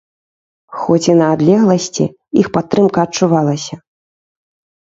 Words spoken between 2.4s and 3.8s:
іх падтрымка адчувалася.